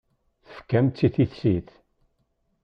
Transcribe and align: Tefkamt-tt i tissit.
Tefkamt-tt 0.47 1.03
i 1.07 1.09
tissit. 1.15 1.69